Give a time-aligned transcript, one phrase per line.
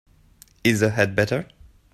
[0.63, 1.45] Is the head better?